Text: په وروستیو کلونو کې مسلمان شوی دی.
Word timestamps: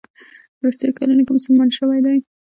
په 0.57 0.57
وروستیو 0.61 0.95
کلونو 0.99 1.21
کې 1.25 1.31
مسلمان 1.37 1.69
شوی 1.77 1.99
دی. 2.05 2.17